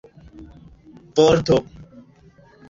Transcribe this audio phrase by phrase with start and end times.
[1.15, 1.57] vorto